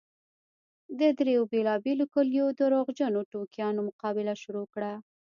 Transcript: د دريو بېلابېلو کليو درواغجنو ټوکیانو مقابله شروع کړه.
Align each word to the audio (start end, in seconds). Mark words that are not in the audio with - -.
د 0.99 1.01
دريو 1.17 1.41
بېلابېلو 1.51 2.05
کليو 2.13 2.45
درواغجنو 2.59 3.19
ټوکیانو 3.31 3.79
مقابله 3.89 4.33
شروع 4.43 4.65
کړه. 4.73 4.93